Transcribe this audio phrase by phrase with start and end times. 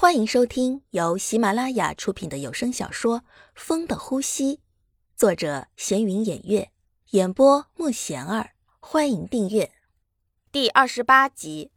[0.00, 3.18] 欢迎收听由喜马拉雅出品的有声小说
[3.56, 4.56] 《风的呼吸》，
[5.16, 6.70] 作者闲云掩月，
[7.10, 8.50] 演播莫贤儿。
[8.78, 9.72] 欢迎订阅
[10.52, 11.72] 第二十八集。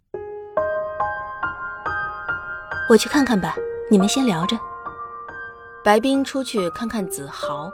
[2.92, 3.56] 我去看看吧，
[3.90, 4.56] 你们先聊着。
[5.84, 7.72] 白冰出去看看子豪。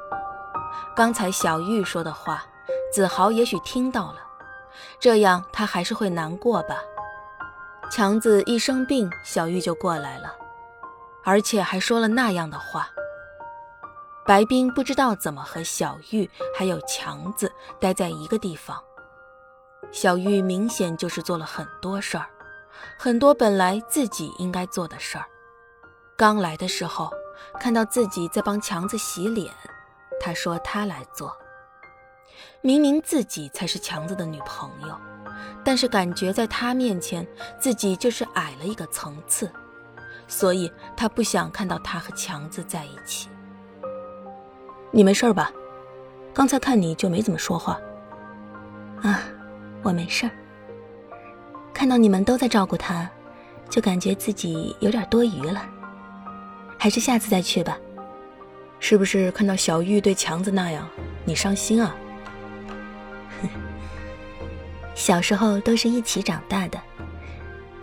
[0.95, 2.45] 刚才小玉说的话，
[2.93, 4.21] 子豪也许听到了，
[4.97, 6.77] 这样他还是会难过吧。
[7.89, 10.35] 强子一生病，小玉就过来了，
[11.23, 12.89] 而且还说了那样的话。
[14.25, 18.77] 白冰不知道怎么和小玉还有强子待在一个地方。
[19.91, 22.27] 小玉明显就是做了很多事儿，
[22.99, 25.25] 很多本来自己应该做的事儿。
[26.17, 27.09] 刚来的时候，
[27.59, 29.51] 看到自己在帮强子洗脸，
[30.19, 31.35] 他说他来做。
[32.61, 34.99] 明明自己才是强子的女朋友。
[35.63, 37.25] 但是感觉在他面前，
[37.59, 39.51] 自己就是矮了一个层次，
[40.27, 43.29] 所以他不想看到他和强子在一起。
[44.91, 45.51] 你没事吧？
[46.33, 47.79] 刚才看你就没怎么说话。
[49.01, 49.21] 啊，
[49.83, 50.29] 我没事。
[51.73, 53.09] 看到你们都在照顾他，
[53.69, 55.61] 就感觉自己有点多余了。
[56.77, 57.77] 还是下次再去吧。
[58.79, 60.87] 是不是看到小玉对强子那样，
[61.25, 61.95] 你伤心啊？
[63.41, 63.49] 哼
[64.97, 66.81] 小时候都是一起长大的，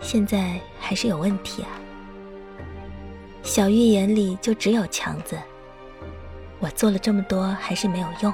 [0.01, 1.69] 现在还是有问题啊。
[3.41, 5.39] 小玉眼里就只有强子，
[6.59, 8.33] 我做了这么多还是没有用。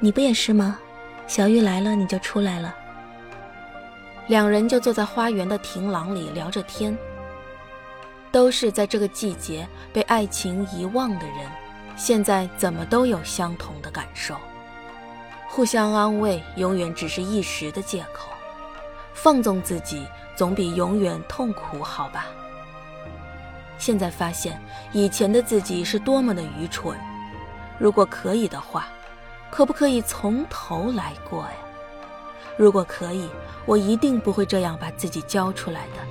[0.00, 0.76] 你不也是吗？
[1.28, 2.74] 小玉来了你就出来了。
[4.26, 6.98] 两人就坐在花园的亭廊里聊着天。
[8.32, 11.48] 都是在这个季节被爱情遗忘的人，
[11.94, 14.34] 现在怎么都有相同的感受。
[15.54, 18.28] 互相安慰，永远只是一时的借口。
[19.12, 22.26] 放纵自己，总比永远痛苦好吧？
[23.78, 24.60] 现在发现
[24.92, 26.98] 以前的自己是多么的愚蠢。
[27.78, 28.88] 如果可以的话，
[29.48, 31.56] 可不可以从头来过呀？
[32.56, 33.30] 如果可以，
[33.64, 36.02] 我一定不会这样把自己交出来的。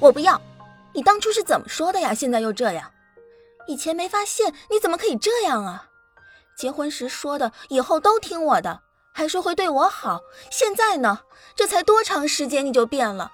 [0.00, 0.40] 我不要！
[0.94, 2.14] 你当初是怎么说的呀？
[2.14, 2.90] 现在又这样？
[3.66, 5.87] 以前没发现，你怎么可以这样啊？
[6.58, 8.80] 结婚时说的以后都听我的，
[9.14, 10.20] 还说会对我好。
[10.50, 11.20] 现在呢？
[11.54, 13.30] 这才多长时间你就变了？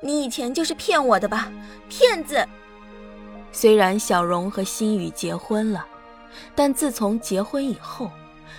[0.00, 1.50] 你以前就是骗我的吧？
[1.88, 2.46] 骗子！
[3.50, 5.84] 虽然小荣和心雨结婚了，
[6.54, 8.08] 但自从结婚以后，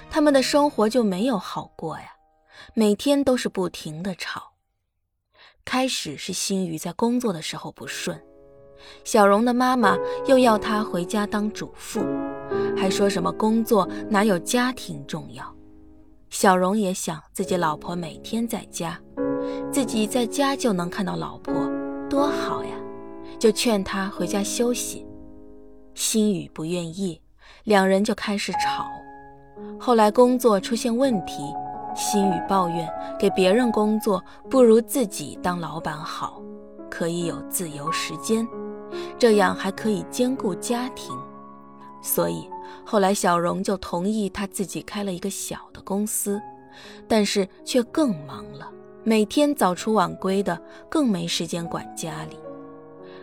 [0.10, 2.10] 他们的生活就没有好过呀，
[2.74, 4.52] 每天都是不停的吵。
[5.64, 8.22] 开始是心雨在工作的时候不顺，
[9.06, 12.06] 小荣的妈妈又要她回家当主妇。
[12.84, 15.42] 还说什么工作哪有家庭重要？
[16.30, 19.00] 小荣也想自己老婆每天在家，
[19.72, 21.54] 自己在家就能看到老婆，
[22.10, 22.72] 多好呀！
[23.40, 25.08] 就劝他回家休息。
[25.94, 27.22] 心雨不愿意，
[27.64, 28.92] 两人就开始吵。
[29.80, 31.42] 后来工作出现问题，
[31.96, 32.86] 心雨抱怨
[33.18, 36.42] 给别人工作不如自己当老板好，
[36.92, 38.46] 可以有自由时间，
[39.18, 41.18] 这样还可以兼顾家庭。
[42.02, 42.50] 所以
[42.86, 46.42] 后来小荣就同意他自己开了一个小的公司，
[47.08, 48.72] 但是却更忙了，
[49.04, 50.60] 每天早出晚归的，
[50.90, 52.38] 更没时间管家里。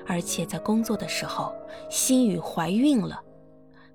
[0.06, 1.52] 而且在工作的时候，
[1.88, 3.20] 心雨怀孕了，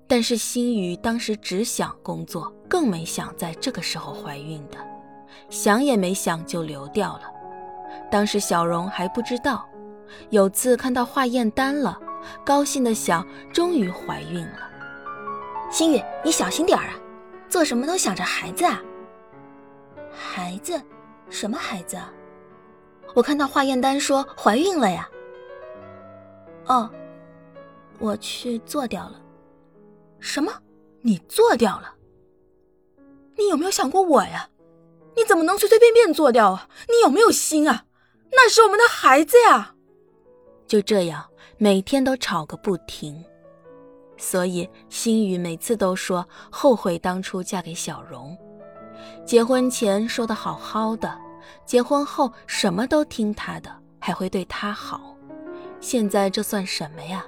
[0.06, 4.78] 但是心雨当时只想工作，更没想在这个时候怀孕的，
[5.50, 7.22] 想也没想就流掉了。
[8.10, 9.68] 当时小荣还不知道，
[10.30, 11.98] 有次看到化验单了，
[12.44, 14.70] 高兴的想，终于怀孕了。
[15.70, 16.94] 心雨，你小心点儿啊！
[17.48, 18.82] 做什么都想着孩子啊。
[20.10, 20.80] 孩子？
[21.28, 22.12] 什么孩子啊？
[23.14, 25.08] 我看到化验单说怀孕了呀。
[26.66, 26.90] 哦，
[27.98, 29.20] 我去做掉了。
[30.20, 30.52] 什么？
[31.02, 31.94] 你做掉了？
[33.36, 34.48] 你有没有想过我呀？
[35.16, 36.68] 你怎么能随随便便做掉啊？
[36.88, 37.84] 你有没有心啊？
[38.30, 39.74] 那是我们的孩子呀！
[40.66, 43.24] 就这样，每天都吵个不停。
[44.16, 48.36] 所以，心雨每次都说后悔当初嫁给小荣。
[49.24, 51.18] 结婚前说的好好的，
[51.64, 55.16] 结婚后什么都听他的，还会对他好。
[55.80, 57.24] 现在这算什么呀？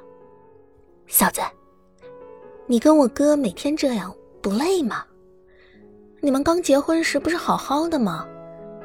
[1.07, 1.41] 嫂子，
[2.67, 5.05] 你跟我哥每天这样不累吗？
[6.21, 8.27] 你们刚结婚时不是好好的吗？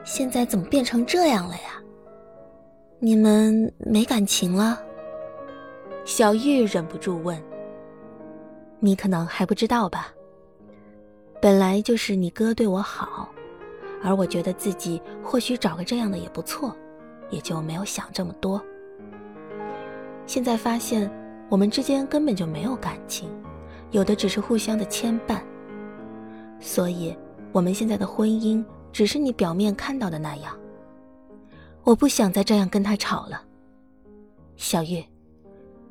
[0.04, 1.82] 现在怎么变成这样了呀？
[3.00, 4.80] 你们没感情了？
[6.06, 7.42] 小玉忍不住问。
[8.84, 10.14] 你可能还不知道吧。
[11.42, 13.30] 本来就是你哥对我好，
[14.04, 16.76] 而我觉得自己或许找个这样的也不错，
[17.30, 18.62] 也就没有想这么多。
[20.28, 21.10] 现在发现
[21.48, 23.30] 我们之间根本就没有感情，
[23.92, 25.40] 有的只是互相的牵绊。
[26.60, 27.16] 所以，
[27.54, 30.54] 我们现在的婚姻只是你表面看到的那样。
[31.86, 33.42] 我不想再这样跟他吵了，
[34.58, 35.02] 小玉。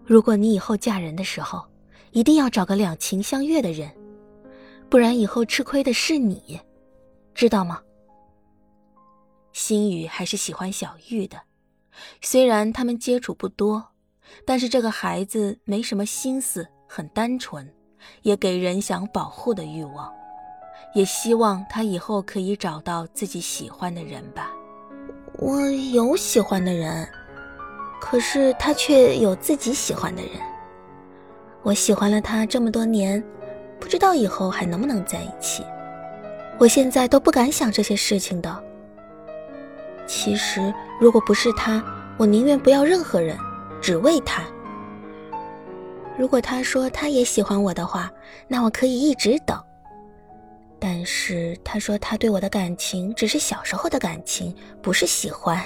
[0.04, 1.64] 如果你以后嫁人的时候，
[2.12, 3.90] 一定要找个两情相悦的人，
[4.88, 6.60] 不然以后吃亏的是你，
[7.34, 7.80] 知道吗？
[9.52, 11.38] 心雨还是喜欢小玉的，
[12.20, 13.82] 虽然他们接触不多，
[14.46, 17.70] 但是这个孩子没什么心思，很单纯，
[18.22, 20.12] 也给人想保护的欲望，
[20.94, 24.50] 也希望他以后可以找到自己喜欢的人吧。
[25.38, 27.08] 我有喜欢的人，
[27.98, 30.51] 可是他却有自己喜欢的人。
[31.62, 33.22] 我喜欢了他这么多年，
[33.78, 35.64] 不知道以后还能不能在一起。
[36.58, 38.64] 我现在都不敢想这些事情的。
[40.06, 41.82] 其实，如果不是他，
[42.18, 43.38] 我宁愿不要任何人，
[43.80, 44.42] 只为他。
[46.18, 48.10] 如果他说他也喜欢我的话，
[48.48, 49.60] 那我可以一直等。
[50.78, 55.64] 但是他说他对我的感情只是小时候的感情，不是喜欢。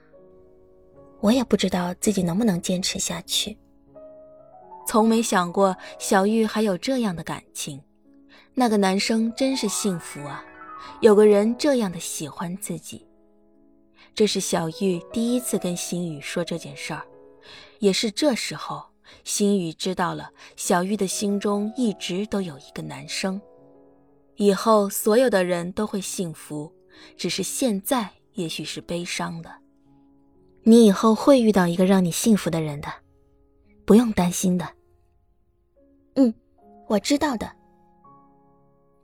[1.20, 3.56] 我也不知道自己能不能坚持下去。
[4.90, 7.80] 从没想过小玉还有这样的感情，
[8.54, 10.44] 那个男生真是幸福啊，
[11.00, 13.06] 有个人这样的喜欢自己。
[14.16, 17.04] 这是小玉第一次跟心雨说这件事儿，
[17.78, 18.82] 也是这时候，
[19.22, 23.40] 心雨知道了小玉的心中一直都有一个男生。
[24.38, 26.72] 以后所有的人都会幸福，
[27.16, 29.52] 只是现在也许是悲伤的。
[30.64, 32.92] 你以后会遇到一个让你幸福的人的，
[33.84, 34.79] 不用担心的。
[36.14, 36.34] 嗯，
[36.88, 37.50] 我知道的。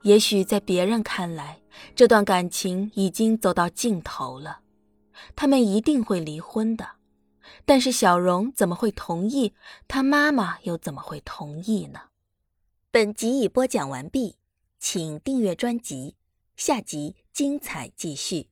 [0.03, 1.61] 也许在别人看来，
[1.95, 4.59] 这段感情已经走到尽头了，
[5.35, 6.87] 他们一定会离婚的。
[7.65, 9.53] 但是小荣怎么会同意？
[9.87, 12.01] 他妈妈又怎么会同意呢？
[12.91, 14.35] 本集已播讲完毕。
[14.79, 16.15] 请订阅专辑，
[16.55, 18.49] 下集精彩继续。